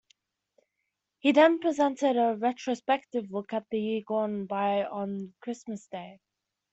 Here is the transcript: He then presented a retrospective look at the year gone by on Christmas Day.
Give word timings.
He 1.19 1.31
then 1.31 1.59
presented 1.59 2.17
a 2.17 2.35
retrospective 2.35 3.29
look 3.29 3.53
at 3.53 3.69
the 3.69 3.79
year 3.79 4.01
gone 4.03 4.47
by 4.47 4.83
on 4.83 5.35
Christmas 5.41 5.85
Day. 5.91 6.19